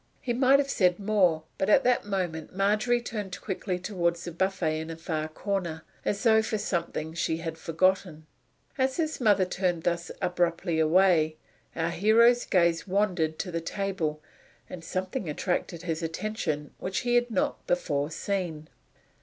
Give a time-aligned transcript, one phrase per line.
[0.19, 4.79] He might have said more, but at that moment Margery turned quickly toward the buffet
[4.79, 8.25] in a far corner, as though for something she had forgotten.
[8.79, 11.37] As his mother turned thus abruptly away,
[11.75, 14.23] our hero's gaze wandered to the table,
[14.67, 18.69] and something attracted his attention which he had not before seen.